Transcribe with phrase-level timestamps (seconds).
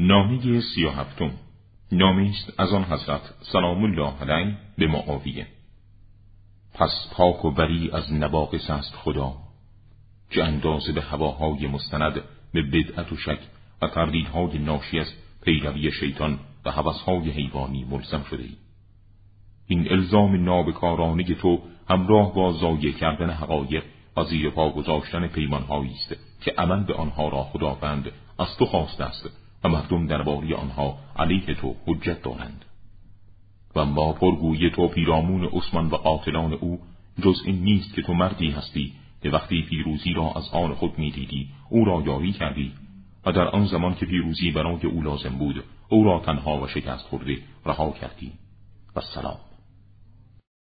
[0.00, 1.30] نامه سی و هفتم
[1.92, 3.20] نامه است از آن حضرت
[3.52, 5.46] سلام الله علیه به معاویه.
[6.74, 9.36] پس پاک و بری از نواقص است خدا.
[10.30, 12.20] که اندازه به هواهای مستند
[12.52, 13.38] به بدعت و شک
[13.82, 15.12] و تردیدهای ناشی از
[15.42, 18.56] پیروی شیطان و حوثهای حیوانی ملزم شده ای.
[19.66, 23.84] این الزام نابکارانه تو همراه با ضایع کردن حقایق
[24.16, 29.04] و زیر پا گذاشتن پیمانهایی است که عمل به آنها را خداوند از تو خواسته
[29.04, 29.47] است.
[29.64, 32.64] و مردم درباره آنها علیه تو حجت دارند.
[33.76, 36.80] و ما پرگویی تو پیرامون عثمان و قاتلان او
[37.22, 41.48] جز این نیست که تو مردی هستی که وقتی پیروزی را از آن خود می‌دیدی
[41.70, 42.72] او را یاری کردی.
[43.26, 47.06] و در آن زمان که پیروزی برای او لازم بود او را تنها و شکست
[47.06, 48.32] خورده رها کردی.
[48.96, 49.47] و سلام.